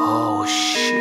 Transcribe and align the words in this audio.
Oh 0.00 0.46
shit. 0.46 0.94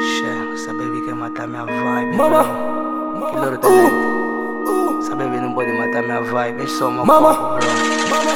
Shit, 0.00 0.54
essa 0.54 0.72
baby 0.72 1.04
quer 1.04 1.14
matar 1.14 1.46
minha 1.46 1.64
vibe. 1.66 2.16
Mama, 2.16 2.42
bro. 2.42 3.30
Que 3.30 3.36
louro 3.36 3.56
uh, 3.56 3.58
talento. 3.58 4.98
Essa 5.02 5.14
baby 5.14 5.36
não 5.40 5.52
pode 5.52 5.72
matar 5.72 6.02
minha 6.02 6.22
vibe. 6.22 6.62
Enche 6.62 6.72
só 6.78 6.88
uma 6.88 7.04
Mama. 7.04 7.34
copo, 7.34 7.66
mama. 8.08 8.32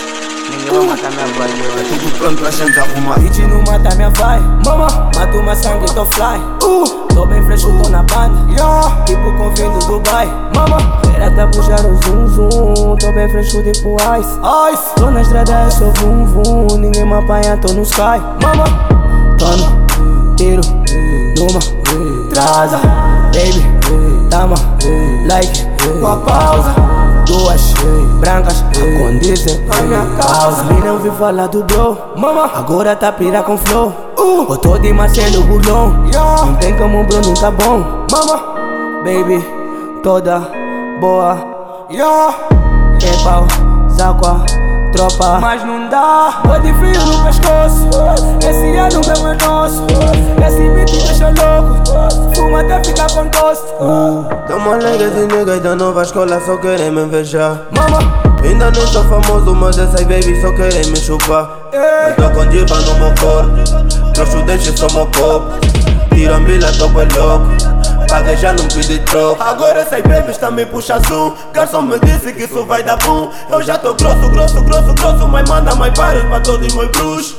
Ninguém 0.51 0.73
vai 0.79 0.87
matar 0.88 1.11
minha 1.11 1.27
vibe, 1.27 1.65
eu 1.65 1.75
acho. 1.75 1.99
Tudo 2.01 2.19
pronto 2.19 2.38
pra 2.43 2.51
gente 2.51 2.79
arrumar. 2.79 3.19
Bitch 3.19 3.38
não 3.38 3.62
mata 3.62 3.95
minha 3.96 4.11
vai, 4.11 4.41
mama. 4.66 4.88
Mato 5.16 5.38
uma 5.38 5.56
sangue, 5.56 5.95
tô 5.95 6.04
fly. 6.04 6.38
Uh, 6.62 6.84
tô 7.14 7.24
bem 7.24 7.42
fresco, 7.42 7.72
tô 7.82 7.88
na 7.88 8.02
banda. 8.02 8.38
Yeah. 8.52 9.04
Tipo 9.06 9.32
com 9.38 9.48
do 9.54 9.86
Dubai, 9.86 10.27
mama. 10.54 11.09
Até 11.21 11.46
puxar 11.46 11.84
o 11.84 11.98
zoom 12.02 12.27
zoom. 12.29 12.96
Tô 12.96 13.12
bem 13.12 13.29
fresco, 13.29 13.62
tipo 13.62 13.96
ice. 14.19 14.30
Ice. 14.73 14.95
Tô 14.96 15.11
na 15.11 15.23
estrada, 15.23 15.52
é 15.52 15.70
só 15.70 15.84
vum 16.00 16.25
vum. 16.25 16.79
Ninguém 16.79 17.05
me 17.05 17.14
apanha, 17.14 17.57
tô 17.59 17.73
no 17.73 17.82
sky, 17.82 18.20
mama. 18.43 18.64
Tô 19.38 19.46
no 19.56 19.91
tiro, 20.37 20.62
numa, 21.37 21.60
traza, 22.30 22.79
baby, 23.27 23.62
dama, 24.29 24.55
like, 25.27 25.66
com 26.01 26.06
a 26.06 26.16
pausa. 26.16 26.74
Duas 27.27 27.74
brancas 28.18 28.65
condizem 28.98 29.60
a 29.71 29.82
minha 29.82 30.05
causa. 30.21 30.65
Mina 30.65 30.93
ouvi 30.93 31.10
falar 31.10 31.46
do 31.46 31.62
bro, 31.65 31.96
mama. 32.16 32.51
Agora 32.55 32.96
tá 32.96 33.12
pira 33.12 33.43
com 33.43 33.57
flow. 33.57 33.93
Uh, 34.18 34.46
eu 34.51 34.57
tô 34.57 34.79
de 34.79 34.93
Marcelo 34.93 35.43
Burlão. 35.45 36.07
Não 36.12 36.55
tem 36.57 36.77
como 36.77 37.02
o 37.02 37.07
Bruno 37.07 37.34
tá 37.34 37.51
bom, 37.51 37.84
mama. 38.10 38.43
Baby, 39.05 39.46
toda 40.02 40.59
boa. 41.00 41.88
Yeah. 41.90 42.36
Tem 43.00 43.24
pau, 43.24 43.46
zaco, 43.90 44.45
tropa. 44.92 45.40
Mas 45.40 45.64
não 45.64 45.88
dá, 45.88 46.40
tô 46.42 46.59
de 46.59 46.73
frio 46.74 47.00
no 47.06 47.24
pescoço. 47.24 47.88
Esse 48.46 48.76
ano 48.76 49.00
meu 49.06 49.28
é 49.28 49.36
nosso. 49.45 49.86
Esse 50.46 50.68
beat 50.68 50.90
deixa 51.06 51.29
louco. 51.29 52.34
Fuma 52.37 52.60
até 52.60 52.84
ficar 52.84 53.10
com 53.10 53.26
tosse. 53.30 53.65
Tamo 54.46 54.73
alegres 54.73 55.12
e 55.16 55.34
niggas 55.34 55.60
da 55.60 55.74
nova 55.74 56.02
escola 56.02 56.38
só 56.45 56.59
querem 56.59 56.90
me 56.90 57.02
invejar. 57.02 57.62
Mama, 57.70 58.20
Ainda 58.45 58.70
não 58.70 58.87
sou 58.87 59.04
famoso, 59.04 59.54
mas 59.54 59.79
essas 59.79 60.02
baby 60.02 60.40
só 60.40 60.52
querem 60.52 60.87
me 60.90 60.96
chupar. 60.96 61.51
Eu 61.73 62.14
tô 62.16 62.30
com 62.30 62.46
diva 62.46 62.74
no 62.80 62.95
meu 62.95 63.14
corpo, 63.20 64.12
trouxe 64.12 64.42
deixa 64.42 64.76
só 64.76 64.87
meu 64.94 65.06
copo. 65.06 65.59
Tiro 66.14 66.34
a 66.34 66.41
milha, 66.41 66.72
tô 66.72 66.88
bem 66.88 67.06
louco. 67.16 67.59
Paga 68.11 68.37
já 68.37 68.53
não 68.53 68.66
pedi 68.66 68.99
troco. 68.99 69.41
Agora 69.41 69.83
essas 69.83 70.03
babies 70.03 70.37
também 70.37 70.66
puxa 70.66 70.99
zoom. 71.06 71.33
Garçom 71.53 71.83
me 71.83 71.97
disse 72.00 72.33
que 72.33 72.43
isso 72.43 72.66
vai 72.66 72.83
dar 72.83 72.97
boom. 72.97 73.31
Eu 73.49 73.62
já 73.62 73.78
tô 73.78 73.94
grosso, 73.94 74.28
grosso, 74.31 74.61
grosso, 74.62 74.93
grosso. 74.94 75.28
Mas 75.28 75.49
manda 75.49 75.77
mais 75.77 75.94
pares 75.97 76.25
pra 76.25 76.41
todos 76.41 76.66
os 76.66 76.75
meus 76.75 76.91
bruxos. 76.91 77.37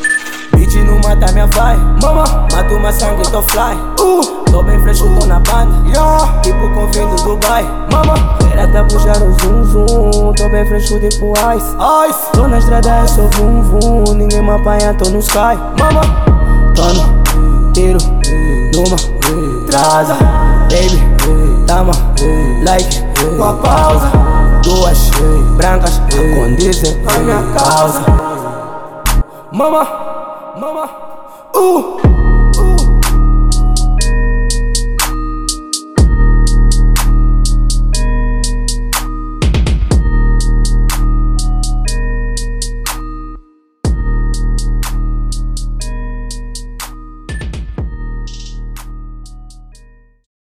Bitch 0.56 0.76
não 0.76 0.96
mata 1.00 1.30
minha 1.34 1.46
vai, 1.48 1.76
mama. 2.02 2.24
Mato 2.54 2.74
uma 2.76 2.92
sangue, 2.94 3.30
tô 3.30 3.42
fly. 3.42 3.76
Uh, 4.00 4.46
tô 4.50 4.64
bem 4.64 4.80
fresco, 4.82 5.10
tô 5.20 5.26
na 5.26 5.40
banda. 5.40 5.76
Yeah. 5.90 6.40
Tipo 6.42 6.70
com 6.74 6.88
vinho 6.88 7.16
do 7.16 7.24
Dubai, 7.24 7.64
mama. 7.92 8.16
Era 8.54 8.64
até 8.64 8.82
puxar 8.84 9.22
o 9.22 9.38
zoom 9.42 9.64
zoom. 9.66 10.34
Tô 10.34 10.48
bem 10.50 10.66
fresco, 10.66 10.98
tipo 11.02 11.34
ice. 11.54 11.68
Ice. 12.10 12.32
Tô 12.32 12.48
na 12.48 12.60
estrada, 12.60 12.90
é 12.90 13.08
só 13.08 13.24
vum 13.34 13.62
vum. 13.62 14.14
Ninguém 14.14 14.42
me 14.42 14.52
apanha, 14.52 14.94
tô 14.94 15.10
no 15.10 15.20
sky, 15.20 15.58
mama. 15.78 16.02
Tô 16.74 16.84
no 16.94 17.72
tiro, 17.74 18.00
numa, 18.74 18.98
traza, 19.70 20.16
baby, 20.72 20.98
dama, 21.66 21.92
like, 22.64 23.04
com 23.20 23.44
a 23.44 23.54
pausa. 23.56 24.12
Duas 24.64 25.10
brancas 25.58 26.02
condizem 26.36 26.96
a 27.08 27.20
minha 27.20 27.44
causa. 27.54 28.06
Mama, 29.52 29.86
mama, 30.58 30.90
uh. 31.54 32.21